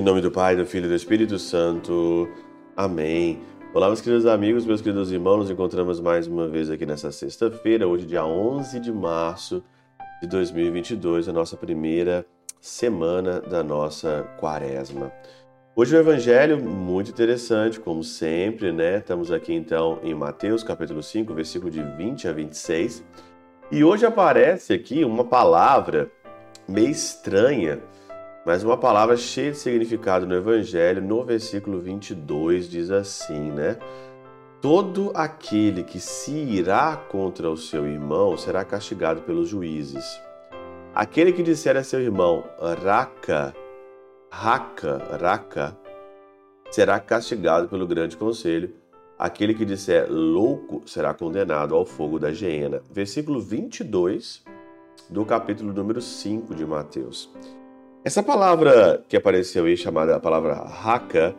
[0.00, 2.28] Em nome do Pai, do Filho e do Espírito Santo.
[2.76, 3.38] Amém.
[3.74, 7.86] Olá, meus queridos amigos, meus queridos irmãos, nos encontramos mais uma vez aqui nessa sexta-feira,
[7.86, 9.62] hoje, dia 11 de março
[10.22, 12.24] de 2022, a nossa primeira
[12.60, 15.12] semana da nossa quaresma.
[15.76, 18.98] Hoje o evangelho muito interessante, como sempre, né?
[18.98, 23.04] Estamos aqui então em Mateus, capítulo 5, versículo de 20 a 26.
[23.70, 26.10] E hoje aparece aqui uma palavra
[26.68, 27.78] meio estranha,
[28.44, 33.78] mas uma palavra cheia de significado no Evangelho, no versículo 22, diz assim, né?
[34.60, 40.20] Todo aquele que se irá contra o seu irmão será castigado pelos juízes.
[40.92, 42.42] Aquele que disser a seu irmão,
[42.84, 43.54] raca,
[44.30, 45.76] raca, raca,
[46.70, 48.72] será castigado pelo grande conselho.
[49.18, 52.80] Aquele que disser louco será condenado ao fogo da geena.
[52.90, 54.42] Versículo 22
[55.10, 57.30] do capítulo número 5 de Mateus.
[58.02, 61.34] Essa palavra que apareceu aí, chamada a palavra raca,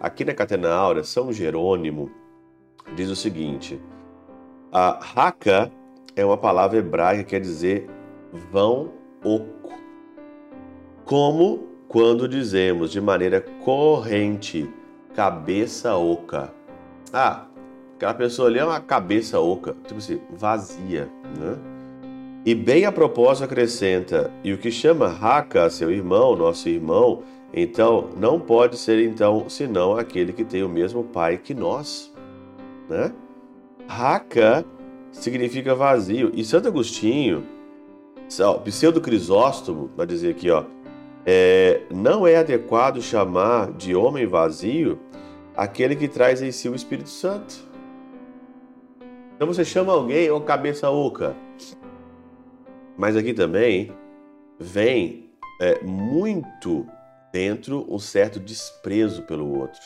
[0.00, 2.10] aqui na Catena Aura, São Jerônimo
[2.96, 3.80] diz o seguinte:
[4.72, 5.70] a raca
[6.16, 7.88] é uma palavra hebraica que quer dizer
[8.50, 8.90] vão
[9.22, 9.70] oco.
[11.04, 14.70] Como quando dizemos de maneira corrente,
[15.12, 16.52] cabeça oca.
[17.12, 17.46] Ah,
[17.96, 21.58] aquela pessoa ali é uma cabeça oca, tipo assim, vazia, né?
[22.46, 28.10] E bem a propósito acrescenta: e o que chama Raca seu irmão, nosso irmão, então
[28.16, 32.14] não pode ser então senão aquele que tem o mesmo pai que nós,
[32.88, 33.12] né?
[33.88, 34.64] Raca
[35.10, 36.30] significa vazio.
[36.34, 37.42] E Santo Agostinho,
[38.64, 40.62] pseudo Crisóstomo, vai dizer aqui, ó,
[41.26, 44.98] é, não é adequado chamar de homem vazio
[45.56, 47.68] aquele que traz em si o Espírito Santo.
[49.34, 51.34] Então você chama alguém, ou cabeça oca,
[52.96, 53.92] mas aqui também
[54.58, 56.86] vem é, muito
[57.32, 59.80] dentro um certo desprezo pelo outro.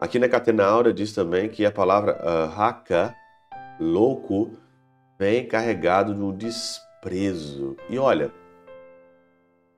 [0.00, 3.14] Aqui na Catena Aura diz também que a palavra uh, haka,
[3.78, 4.50] louco,
[5.18, 7.76] vem carregado de um desprezo.
[7.88, 8.32] E olha,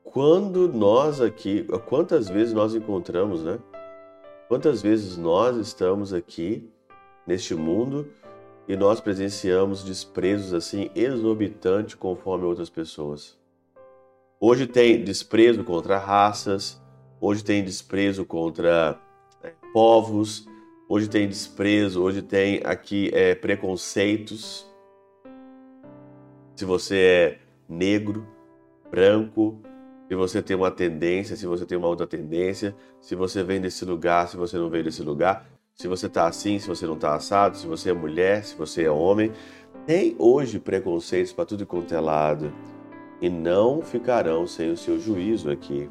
[0.04, 3.58] quando nós aqui, quantas vezes nós encontramos, né?
[4.48, 6.68] Quantas vezes nós estamos aqui
[7.26, 8.08] neste mundo
[8.68, 13.38] e nós presenciamos desprezos assim exorbitantes conforme outras pessoas.
[14.38, 16.80] Hoje tem desprezo contra raças,
[17.20, 19.00] hoje tem desprezo contra
[19.42, 20.46] é, povos,
[20.88, 24.66] hoje tem desprezo, hoje tem aqui é, preconceitos.
[26.56, 27.38] Se você é
[27.68, 28.26] negro,
[28.90, 29.58] branco,
[30.08, 33.84] se você tem uma tendência, se você tem uma outra tendência, se você vem desse
[33.84, 37.14] lugar, se você não veio desse lugar, se você está assim, se você não está
[37.14, 39.32] assado, se você é mulher, se você é homem.
[39.86, 42.52] Tem hoje preconceitos para tudo quanto é lado
[43.20, 45.88] e não ficarão sem o seu juízo aqui.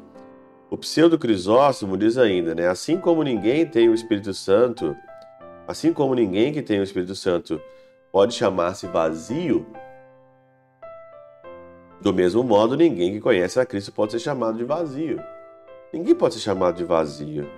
[0.70, 2.68] O pseudo Crisóstomo diz ainda, né?
[2.68, 4.96] Assim como ninguém tem o Espírito Santo,
[5.66, 7.60] assim como ninguém que tem o Espírito Santo
[8.10, 9.66] pode chamar-se vazio,
[12.02, 15.22] do mesmo modo ninguém que conhece a Cristo pode ser chamado de vazio.
[15.92, 17.48] Ninguém pode ser chamado de vazio.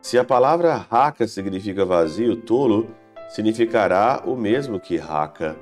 [0.00, 2.86] Se a palavra raca significa vazio, tolo
[3.28, 5.56] significará o mesmo que raca.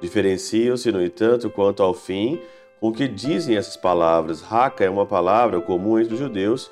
[0.00, 2.40] Diferenciam-se, no entanto, quanto ao fim
[2.80, 4.40] com que dizem essas palavras.
[4.40, 6.70] Raca é uma palavra comum entre os judeus,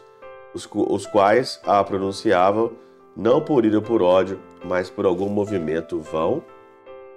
[0.55, 2.73] os, os quais a pronunciavam
[3.15, 6.43] não por ira ou por ódio, mas por algum movimento vão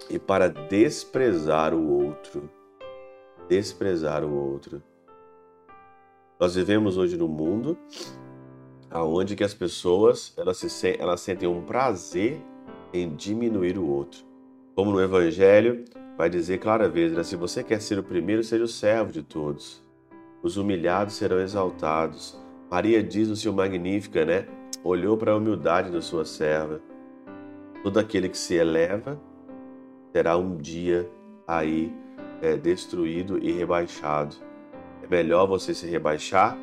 [0.09, 2.58] e para desprezar o outro.
[3.49, 4.79] Desprezar o outro.
[6.39, 7.75] Nós vivemos hoje no mundo
[8.91, 12.39] aonde que as pessoas elas, se, elas sentem um prazer
[12.93, 14.23] em diminuir o outro.
[14.75, 15.83] Como no Evangelho
[16.15, 17.23] vai dizer clara vez, né?
[17.23, 19.83] se você quer ser o primeiro, seja o servo de todos.
[20.43, 22.39] Os humilhados serão exaltados.
[22.69, 24.45] Maria diz no seu Magnífica, né?
[24.83, 26.79] Olhou para a humildade da sua serva.
[27.81, 29.19] Todo aquele que se eleva
[30.13, 31.09] terá um dia
[31.47, 31.91] aí
[32.41, 34.35] é, destruído e rebaixado.
[35.03, 36.57] É melhor você se rebaixar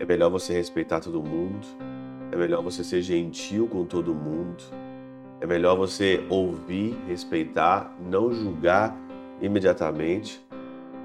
[0.00, 1.66] é melhor você respeitar todo mundo.
[2.32, 4.64] É melhor você ser gentil com todo mundo.
[5.42, 8.96] É melhor você ouvir, respeitar, não julgar
[9.42, 10.42] imediatamente.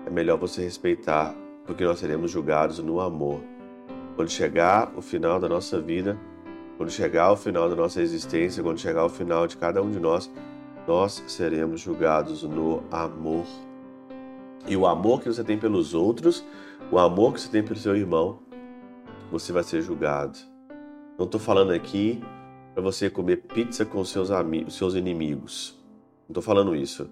[0.06, 1.36] É melhor você respeitar,
[1.66, 3.42] porque nós seremos julgados no amor.
[4.16, 6.18] Quando chegar o final da nossa vida,
[6.78, 10.00] quando chegar o final da nossa existência, quando chegar o final de cada um de
[10.00, 10.32] nós,
[10.88, 13.46] nós seremos julgados no amor.
[14.68, 16.44] E o amor que você tem pelos outros,
[16.92, 18.40] o amor que você tem pelo seu irmão,
[19.32, 20.38] você vai ser julgado.
[21.18, 22.22] Não estou falando aqui
[22.74, 25.78] para você comer pizza com seus amigos, seus inimigos.
[26.28, 27.10] Não estou falando isso.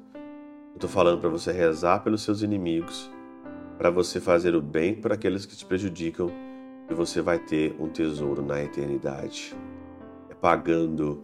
[0.74, 3.10] Estou falando para você rezar pelos seus inimigos,
[3.78, 6.32] para você fazer o bem para aqueles que te prejudicam
[6.90, 9.56] e você vai ter um tesouro na eternidade.
[10.30, 11.24] É pagando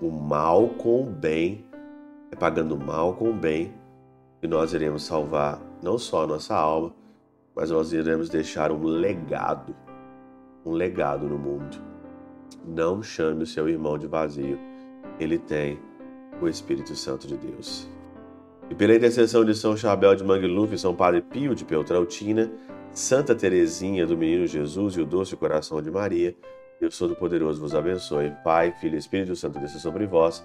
[0.00, 1.64] o mal com o bem,
[2.34, 3.72] é pagando mal com o bem
[4.40, 6.92] que nós iremos salvar não só a nossa alma,
[7.54, 9.74] mas nós iremos deixar um legado,
[10.66, 11.78] um legado no mundo.
[12.66, 14.58] Não chame o seu irmão de vazio,
[15.20, 15.78] ele tem
[16.42, 17.88] o Espírito Santo de Deus.
[18.68, 22.50] E pela intercessão de São Chabel de Mangluf, São Padre Pio de Peltrautina,
[22.90, 26.34] Santa Teresinha do Menino Jesus e o Doce Coração de Maria,
[26.80, 28.32] Deus Todo-Poderoso vos abençoe.
[28.42, 30.44] Pai, Filho e Espírito Santo desça sobre vós